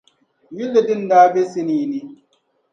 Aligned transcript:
yilli 0.55 0.81
din 0.87 1.03
daa 1.09 1.27
be 1.33 1.41
sinii 1.51 1.85
ni. 1.91 1.99